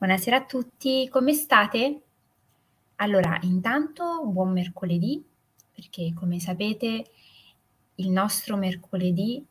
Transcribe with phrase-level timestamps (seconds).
[0.00, 2.00] Buonasera a tutti, come state?
[2.96, 5.22] Allora, intanto buon mercoledì,
[5.74, 7.04] perché come sapete
[7.96, 9.44] il nostro mercoledì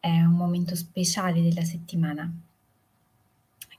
[0.00, 2.28] è un momento speciale della settimana.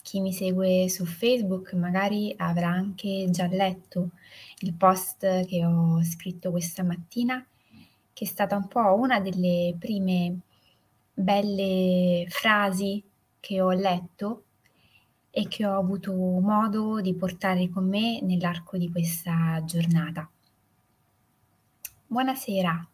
[0.02, 4.12] Chi mi segue su Facebook magari avrà anche già letto
[4.59, 7.45] il post che ho scritto questa mattina,
[8.14, 10.39] che è stata un po' una delle prime
[11.14, 13.03] belle frasi
[13.41, 14.44] che ho letto
[15.38, 20.30] e che ho avuto modo di portare con me nell'arco di questa giornata.
[22.08, 22.88] Buonasera.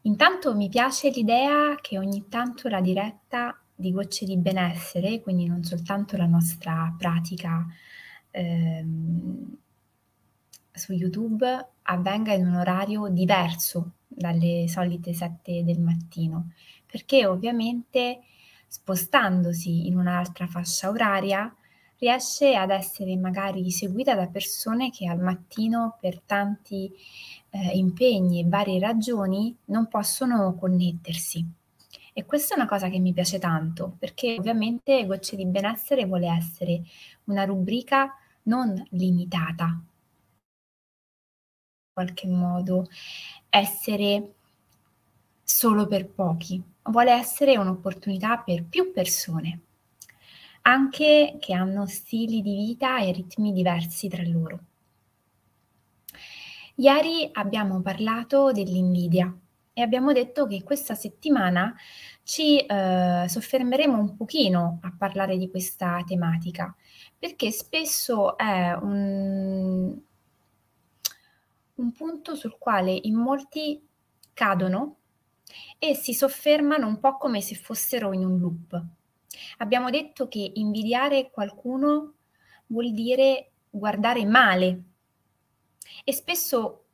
[0.00, 5.62] Intanto mi piace l'idea che ogni tanto la diretta di Gocce di Benessere, quindi non
[5.62, 7.64] soltanto la nostra pratica
[8.32, 9.56] ehm,
[10.72, 16.50] su YouTube, avvenga in un orario diverso dalle solite 7 del mattino,
[16.84, 18.18] perché ovviamente
[18.74, 21.54] spostandosi in un'altra fascia oraria,
[21.98, 26.90] riesce ad essere magari seguita da persone che al mattino per tanti
[27.50, 31.46] eh, impegni e varie ragioni non possono connettersi.
[32.12, 36.26] E questa è una cosa che mi piace tanto, perché ovviamente Gocce di Benessere vuole
[36.26, 36.82] essere
[37.26, 38.12] una rubrica
[38.44, 39.82] non limitata, in
[41.92, 42.88] qualche modo
[43.48, 44.34] essere
[45.44, 49.60] solo per pochi, vuole essere un'opportunità per più persone,
[50.62, 54.60] anche che hanno stili di vita e ritmi diversi tra loro.
[56.76, 59.32] Ieri abbiamo parlato dell'invidia
[59.72, 61.74] e abbiamo detto che questa settimana
[62.22, 66.74] ci eh, soffermeremo un pochino a parlare di questa tematica,
[67.18, 69.96] perché spesso è un,
[71.74, 73.80] un punto sul quale in molti
[74.32, 74.96] cadono
[75.78, 78.82] e si soffermano un po' come se fossero in un loop.
[79.58, 82.14] Abbiamo detto che invidiare qualcuno
[82.66, 84.82] vuol dire guardare male
[86.04, 86.84] e spesso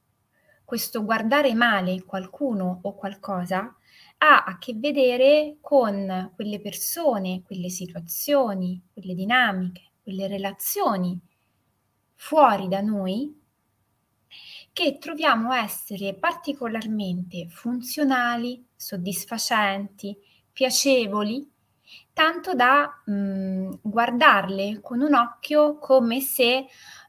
[0.64, 3.74] questo guardare male qualcuno o qualcosa
[4.18, 11.18] ha a che vedere con quelle persone, quelle situazioni, quelle dinamiche, quelle relazioni
[12.14, 13.39] fuori da noi
[14.80, 20.16] che troviamo essere particolarmente funzionali, soddisfacenti,
[20.50, 21.46] piacevoli,
[22.14, 26.64] tanto da mh, mhmm, guardarle con un occhio come se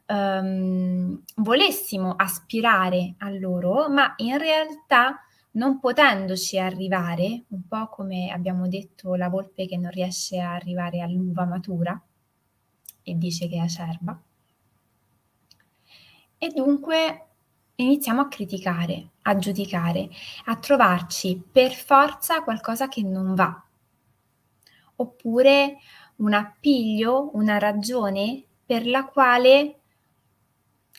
[0.06, 5.22] um, volessimo aspirare a loro, ma in realtà
[5.52, 11.00] non potendoci arrivare, un po' come abbiamo detto la volpe che non riesce a arrivare
[11.00, 11.98] all'uva matura
[13.02, 14.20] e dice che è acerba.
[16.36, 17.28] E dunque
[17.76, 20.08] iniziamo a criticare, a giudicare,
[20.46, 23.64] a trovarci per forza qualcosa che non va,
[24.96, 25.78] oppure
[26.16, 29.80] un appiglio, una ragione per la quale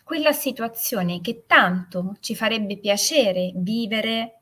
[0.04, 4.42] quella situazione che tanto ci farebbe piacere vivere,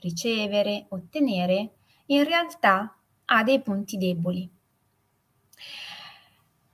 [0.00, 1.72] ricevere, ottenere,
[2.06, 4.48] in realtà ha dei punti deboli.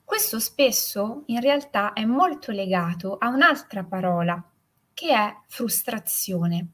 [0.05, 4.43] Questo spesso in realtà è molto legato a un'altra parola
[4.99, 6.71] che è frustrazione.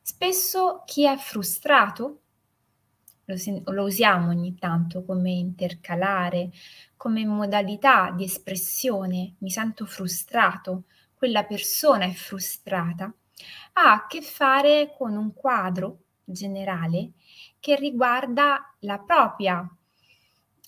[0.00, 2.20] Spesso chi è frustrato,
[3.24, 3.34] lo,
[3.72, 6.52] lo, usiamo ogni tanto come intercalare,
[6.96, 13.12] come modalità di espressione, mi sento frustrato, quella persona è frustrata,
[13.72, 17.14] ha a che fare con un quadro generale
[17.58, 19.68] che riguarda la propria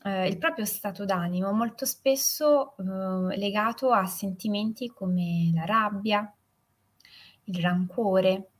[0.05, 6.33] eh, il proprio stato d'animo, molto spesso eh, legato a sentimenti come la rabbia,
[7.45, 8.51] il rancore.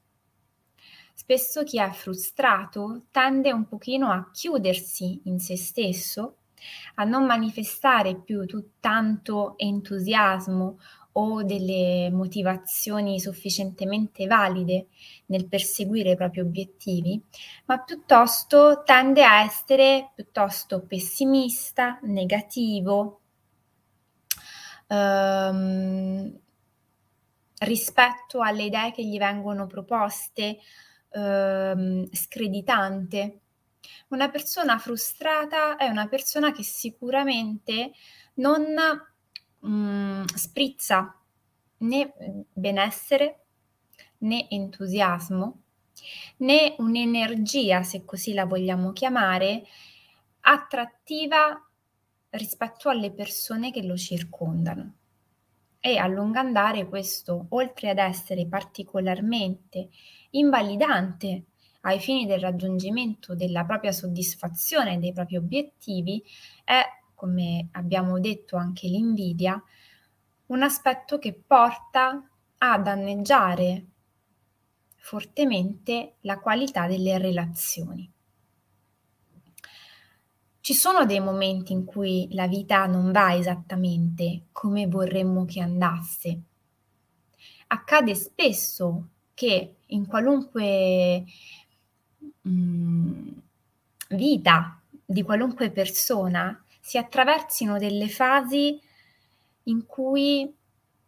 [1.15, 6.37] Spesso chi è frustrato tende un pochino a chiudersi in se stesso,
[6.97, 8.45] a non manifestare più
[8.81, 10.79] tanto entusiasmo
[11.13, 14.89] o delle motivazioni sufficientemente valide
[15.27, 17.21] nel perseguire i propri obiettivi,
[17.67, 23.21] ma piuttosto tende a essere piuttosto pessimista, negativo,
[24.89, 26.39] ehm,
[27.61, 30.59] rispetto alle idee che gli vengono proposte,
[31.11, 33.41] ehm, screditante.
[34.09, 37.93] Una persona frustrata è una persona che sicuramente
[38.35, 38.65] non
[39.61, 41.15] mh, mm, sprizza
[41.79, 42.13] né
[42.53, 43.45] benessere
[44.19, 45.63] né entusiasmo
[46.39, 49.65] né un'energia, se così la vogliamo chiamare,
[50.41, 51.63] attrattiva
[52.31, 54.95] rispetto alle persone che lo circondano.
[55.81, 59.89] E a lungo andare questo, oltre ad essere particolarmente
[60.31, 61.45] invalidante
[61.83, 66.23] ai fini del raggiungimento della propria soddisfazione e dei propri obiettivi
[66.65, 66.83] è,
[67.19, 69.61] come abbiamo detto anche l'invidia,
[70.47, 72.25] un aspetto che porta
[72.59, 73.87] a danneggiare
[74.95, 78.09] fortemente la qualità delle relazioni.
[80.61, 86.41] Ci sono dei momenti in cui la vita non va esattamente come vorremmo che andasse.
[87.67, 91.25] Accade spesso che in qualunque
[92.43, 93.29] mh, mm,
[94.11, 98.81] vita di qualunque persona si attraversino delle fasi
[99.65, 100.51] in cui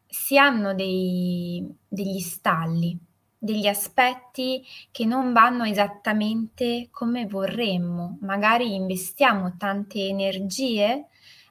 [0.07, 2.99] si hanno dei, degli stalli,
[3.39, 8.19] degli aspetti che non vanno esattamente come vorremmo.
[8.21, 11.07] Magari investiamo tante energie,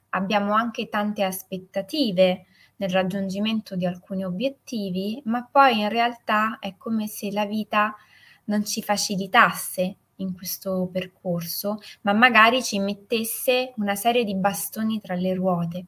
[0.10, 7.08] abbiamo anche tante aspettative nel raggiungimento di alcuni obiettivi, ma poi in realtà è come
[7.08, 7.96] se la vita
[8.44, 15.16] non ci facilitasse in questo percorso, ma magari ci mettesse una serie di bastoni tra
[15.16, 15.86] le ruote.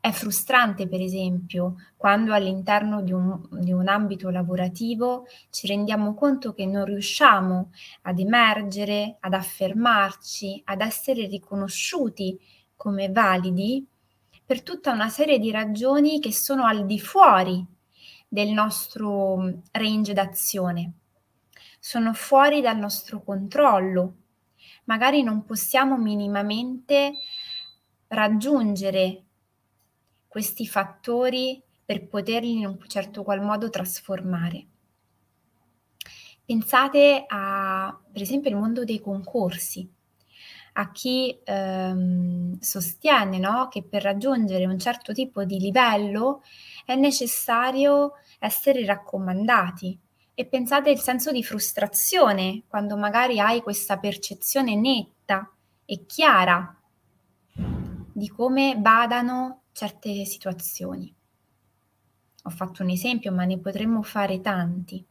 [0.00, 6.54] È frustrante, per esempio, quando all'interno di un, di un, ambito lavorativo ci rendiamo conto
[6.54, 7.70] che non riusciamo
[8.02, 12.36] ad emergere, ad affermarci, ad essere riconosciuti
[12.74, 13.86] come validi
[14.44, 17.64] per tutta una serie di ragioni che sono al di fuori
[18.26, 20.92] del nostro range d'azione,
[21.84, 24.14] sono fuori dal nostro controllo.
[24.84, 27.14] Magari non possiamo minimamente
[28.06, 29.24] raggiungere
[30.28, 34.66] questi fattori per poterli in un certo qual modo trasformare.
[36.44, 39.90] Pensate a, per esempio, il mondo dei concorsi,
[40.74, 46.44] a chi ehm, sostiene no, che per raggiungere un certo tipo di livello
[46.86, 50.01] è necessario essere raccomandati.
[50.34, 55.50] E pensate al senso di frustrazione quando magari hai questa percezione netta
[55.84, 56.76] e chiara
[58.12, 61.14] di come vadano certe situazioni.
[62.44, 65.04] Ho fatto un esempio, ma ne potremmo fare tanti.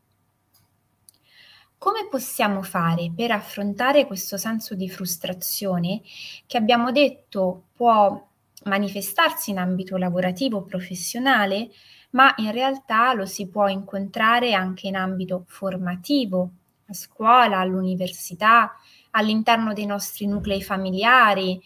[1.78, 6.02] Come possiamo fare per affrontare questo senso di frustrazione
[6.46, 8.30] che abbiamo detto può
[8.66, 11.72] manifestarsi in ambito lavorativo professionale,
[12.12, 16.52] ma in realtà lo si può incontrare anche in ambito formativo,
[16.88, 18.76] a scuola, all'università,
[19.12, 21.62] all'interno dei nostri nuclei familiari,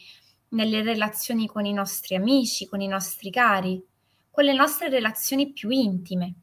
[0.49, 3.83] nelle relazioni con i nostri amici, con i nostri cari,
[4.29, 6.33] con le nostre relazioni più intime.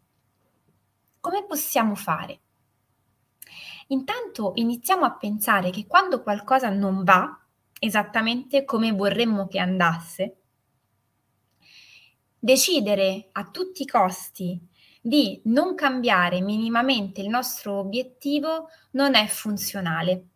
[1.20, 2.40] Come possiamo fare?
[3.88, 7.38] Intanto iniziamo a pensare che quando qualcosa non va
[7.78, 10.41] esattamente come vorremmo che andasse,
[12.44, 14.60] decidere a tutti i costi
[15.00, 20.30] di non cambiare minimamente il nostro obiettivo non è funzionale.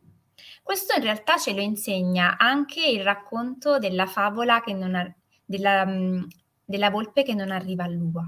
[0.62, 5.14] Questo in realtà ce lo insegna anche il racconto della favola ha,
[5.44, 5.84] della,
[6.64, 8.24] della volpe che non arriva all'uva.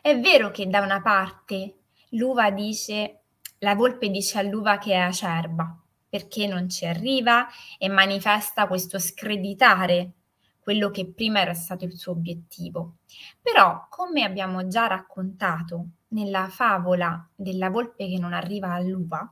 [0.00, 3.20] È vero che da una parte l'uva dice,
[3.58, 7.46] la volpe dice all'uva che è acerba perché non ci arriva
[7.78, 10.21] e manifesta questo screditare
[10.62, 12.98] quello che prima era stato il suo obiettivo.
[13.40, 19.30] Però, come abbiamo già raccontato nella favola della volpe che non arriva all'uva,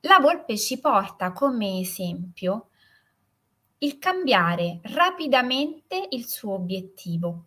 [0.00, 2.70] la volpe ci porta come esempio
[3.78, 7.46] il cambiare rapidamente il suo obiettivo,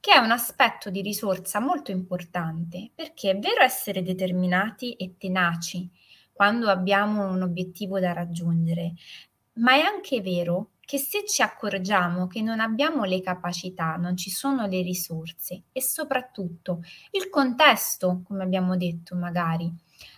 [0.00, 5.90] che è un aspetto di risorsa molto importante, perché è vero essere determinati e tenaci
[6.32, 8.94] quando abbiamo un obiettivo da raggiungere,
[9.54, 14.30] ma è anche vero che se ci accorgiamo che non abbiamo le capacità, non ci
[14.30, 19.72] sono le risorse e soprattutto il contesto, come abbiamo detto magari,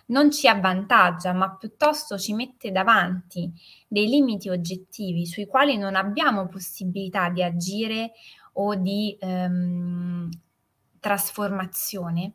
[0.07, 3.51] non ci avvantaggia, ma piuttosto ci mette davanti
[3.87, 8.11] dei limiti oggettivi sui quali non abbiamo possibilità di agire
[8.53, 10.29] o di ehm,
[10.99, 12.33] trasformazione,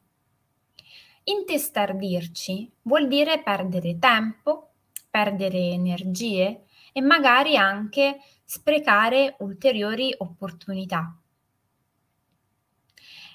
[1.24, 4.70] intestardirci vuol dire perdere tempo,
[5.10, 11.16] perdere energie e magari anche sprecare ulteriori opportunità.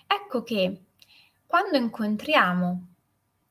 [0.07, 0.83] Ecco che
[1.45, 2.87] quando incontriamo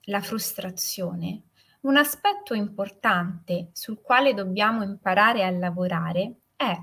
[0.03, 1.43] la frustrazione,
[1.81, 6.75] un aspetto importante sul quale dobbiamo imparare a lavorare è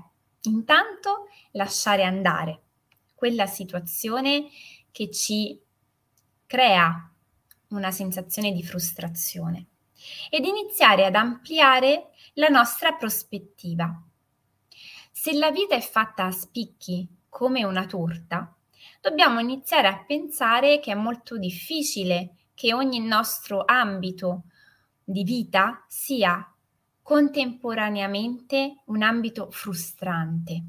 [0.42, 2.62] intanto lasciare andare
[3.14, 4.48] quella situazione
[4.90, 5.60] che ci
[6.46, 7.10] crea
[7.68, 9.66] una sensazione di frustrazione
[10.30, 14.02] ed iniziare ad ampliare la nostra prospettiva.
[15.12, 18.54] Se la vita è fatta a spicchi come una torta,
[19.00, 24.44] dobbiamo iniziare a pensare che è molto difficile che ogni nostro ambito
[25.02, 26.48] di vita sia
[27.02, 30.64] contemporaneamente un ambito frustrante.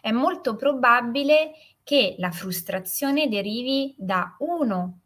[0.00, 1.52] È molto probabile
[1.84, 5.01] che la frustrazione derivi da uno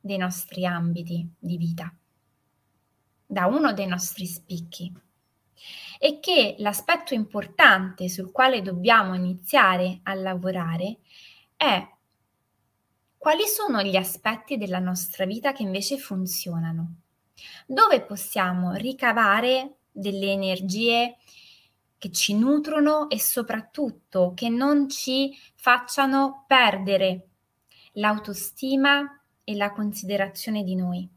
[0.00, 1.94] dei nostri ambiti di vita,
[3.26, 4.92] da uno dei nostri spicchi.
[5.98, 10.98] E che l'aspetto importante sul quale dobbiamo iniziare a lavorare
[11.54, 11.86] è
[13.18, 16.94] quali sono gli aspetti della nostra vita che invece funzionano,
[17.66, 21.16] dove possiamo ricavare delle energie
[21.98, 27.28] che ci nutrono e soprattutto che non ci facciano perdere
[27.92, 29.19] l'autostima
[29.50, 31.08] e la considerazione di noi.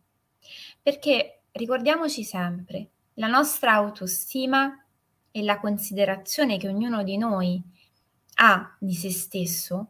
[0.81, 4.83] Perché ricordiamoci sempre, la nostra autostima
[5.31, 7.61] e la considerazione che ognuno di noi
[8.35, 9.87] ha di se stesso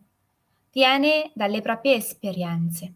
[0.72, 2.94] viene dalle proprie esperienze.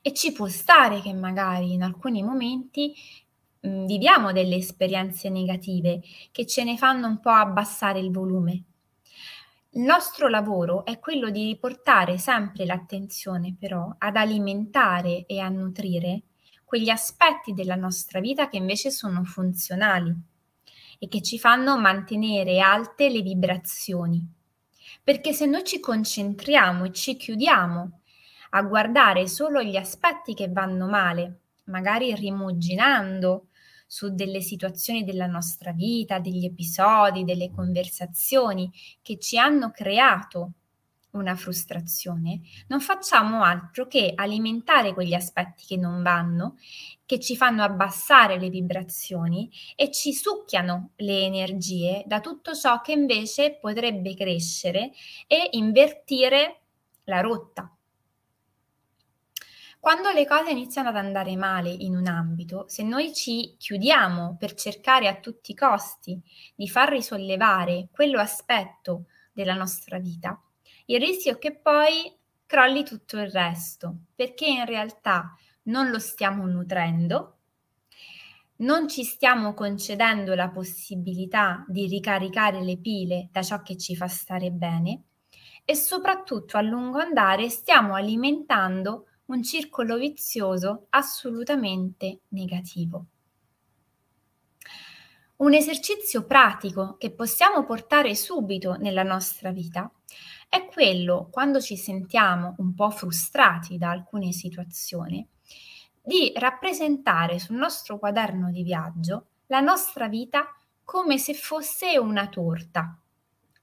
[0.00, 2.94] E ci può stare che magari in alcuni momenti
[3.64, 8.62] Mhmm, viviamo delle esperienze negative che ce ne fanno un po' abbassare il volume.
[9.76, 16.22] Il nostro lavoro è quello di riportare sempre l'attenzione però ad alimentare e a nutrire
[16.64, 20.14] quegli aspetti della nostra vita che invece sono funzionali
[21.00, 24.24] e che ci fanno mantenere alte le vibrazioni.
[25.02, 28.00] Perché se noi ci concentriamo e ci chiudiamo
[28.50, 33.48] a guardare solo gli aspetti che vanno male, magari rimuginando
[33.86, 38.70] su delle situazioni della nostra vita, degli episodi, delle conversazioni
[39.02, 40.52] che ci hanno creato
[41.14, 46.56] una frustrazione, non facciamo altro che alimentare quegli aspetti che non vanno,
[47.06, 52.92] che ci fanno abbassare le vibrazioni e ci succhiano le energie da tutto ciò che
[52.92, 54.92] invece potrebbe crescere
[55.26, 56.60] e invertire
[57.04, 57.73] la rotta.
[59.84, 64.54] Quando le cose iniziano ad andare male in un ambito, se noi ci chiudiamo per
[64.54, 66.18] cercare a tutti i costi
[66.54, 70.40] di far risollevare quello aspetto della nostra vita,
[70.86, 72.10] il rischio è che poi
[72.46, 77.36] crolli tutto il resto, perché in realtà non lo stiamo nutrendo,
[78.60, 84.08] non ci stiamo concedendo la possibilità di ricaricare le pile da ciò che ci fa
[84.08, 85.02] stare bene
[85.62, 93.06] e soprattutto a lungo andare stiamo alimentando un circolo vizioso assolutamente negativo.
[95.36, 99.90] Un esercizio pratico che possiamo portare subito nella nostra vita
[100.48, 105.26] è quello, quando ci sentiamo un po' frustrati da alcune situazioni,
[106.00, 110.46] di rappresentare sul nostro quaderno di viaggio la nostra vita
[110.84, 112.98] come se fosse una torta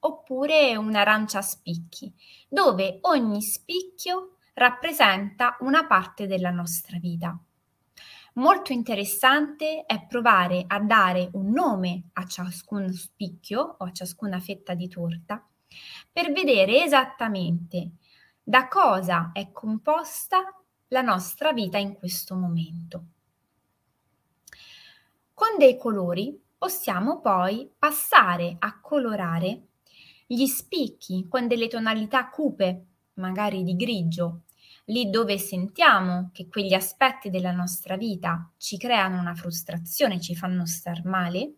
[0.04, 2.12] oppure un'arancia a spicchi,
[2.50, 7.38] dove ogni spicchio rappresenta una parte della nostra vita.
[8.36, 14.74] Molto interessante è provare a dare un nome a ciascun spicchio o a ciascuna fetta
[14.74, 15.46] di torta
[16.12, 17.92] per vedere esattamente
[18.42, 23.04] da cosa è composta la nostra vita in questo momento.
[25.34, 29.68] Con dei colori possiamo poi passare a colorare
[30.26, 34.44] gli spicchi con delle tonalità cupe magari di grigio,
[34.86, 40.66] lì dove sentiamo che quegli aspetti della nostra vita ci creano una frustrazione, ci fanno
[40.66, 41.54] star male,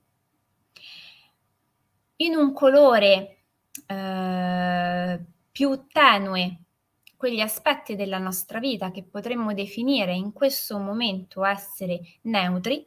[2.17, 3.43] in un colore
[3.87, 6.57] eh, più tenue
[7.17, 12.85] quegli aspetti della nostra vita che potremmo definire in questo momento essere neutri,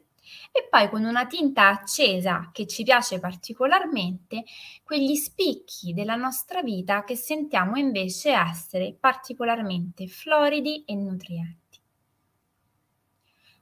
[0.52, 4.44] e poi con una tinta accesa che ci piace particolarmente,
[4.82, 11.64] quegli spicchi della nostra vita che sentiamo invece essere particolarmente floridi e nutrienti.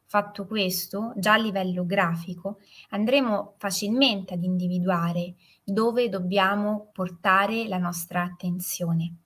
[0.06, 2.58] Fatto questo, già a livello grafico,
[2.90, 9.16] andremo facilmente ad individuare dove dobbiamo portare la nostra attenzione,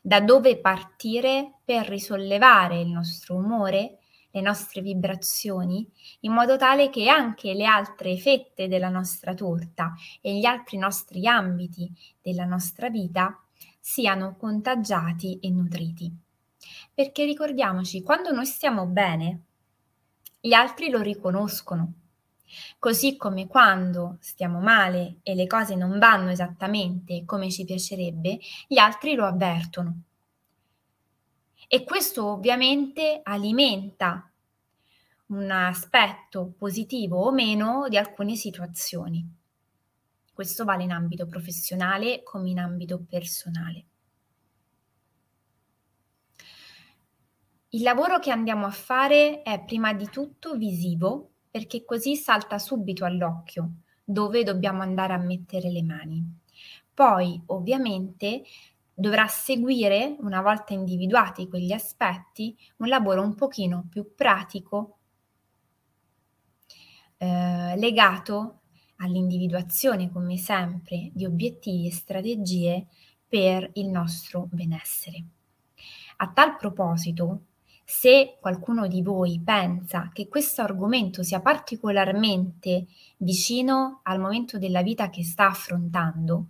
[0.00, 3.97] da dove partire per risollevare il nostro umore
[4.30, 5.88] le nostre vibrazioni,
[6.20, 11.26] in modo tale che anche le altre fette della nostra torta e gli altri nostri
[11.26, 13.42] ambiti della nostra vita
[13.80, 16.14] siano contagiati e nutriti.
[16.92, 19.42] Perché ricordiamoci, quando noi stiamo bene,
[20.40, 21.92] gli altri lo riconoscono.
[22.78, 28.78] Così come quando stiamo male e le cose non vanno esattamente come ci piacerebbe, gli
[28.78, 30.02] altri lo avvertono.
[31.66, 34.30] E questo ovviamente alimenta
[35.26, 39.26] un aspetto positivo o meno di alcune situazioni.
[40.32, 43.84] Questo vale in ambito professionale come in ambito personale.
[47.70, 53.04] Il lavoro che andiamo a fare è prima di tutto visivo perché così salta subito
[53.04, 53.72] all'occhio
[54.02, 56.24] dove dobbiamo andare a mettere le mani.
[56.94, 58.42] Poi ovviamente
[58.98, 64.98] dovrà seguire, una volta individuati quegli aspetti, un lavoro un pochino più pratico,
[67.16, 68.62] eh, legato
[68.96, 72.86] all'individuazione, come sempre, di obiettivi e strategie
[73.28, 75.24] per il nostro benessere.
[76.16, 77.42] A tal proposito,
[77.84, 82.86] se qualcuno di voi pensa che questo argomento sia particolarmente
[83.18, 86.46] vicino al momento della vita che sta affrontando,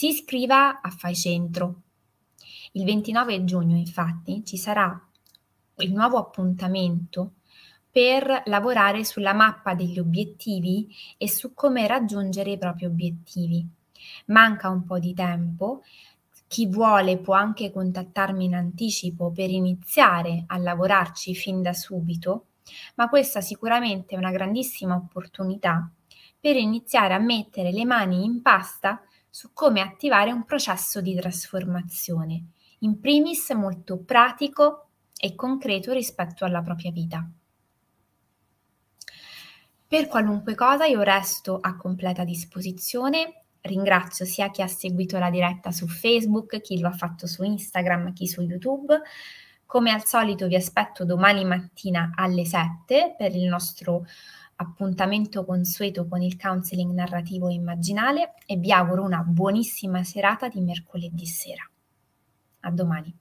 [0.00, 1.82] si iscriva a Fai Centro.
[2.72, 4.98] Il 29 giugno, infatti, ci sarà
[5.76, 7.32] il nuovo appuntamento
[7.90, 10.88] per lavorare sulla mappa degli obiettivi
[11.18, 13.68] e su come raggiungere i propri obiettivi.
[14.28, 15.82] Manca un po' di tempo,
[16.46, 22.46] chi vuole può anche contattarmi in anticipo per iniziare a lavorarci fin da subito,
[22.94, 25.90] ma questa sicuramente è una grandissima opportunità
[26.40, 32.44] per iniziare a mettere le mani in pasta su come attivare un processo di trasformazione,
[32.80, 37.26] in primis molto pratico e concreto rispetto alla propria vita.
[39.86, 45.70] Per qualunque cosa io resto a completa disposizione Ringrazio sia chi ha seguito la diretta
[45.70, 48.98] su Facebook, chi lo ha fatto su Instagram, chi su YouTube.
[49.66, 54.06] Come al solito vi aspetto domani mattina alle 7 per il nostro
[54.60, 61.26] appuntamento consueto con il counseling narrativo immaginale e vi auguro una buonissima serata di mercoledì
[61.26, 61.68] sera.
[62.60, 63.19] A domani.